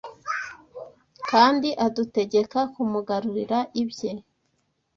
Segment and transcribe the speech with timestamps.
[1.29, 4.11] kandi adutegeka kumugarurira ibye.